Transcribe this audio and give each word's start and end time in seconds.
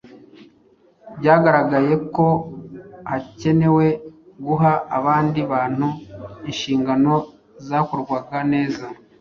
Byagaragaye 1.17 1.93
ko 2.15 2.25
hakenewe 3.09 3.85
guha 4.45 4.71
abandi 4.97 5.39
bantu 5.51 5.87
inshingano 6.49 7.13
zakorwaga 7.67 8.37
neza 8.53 8.85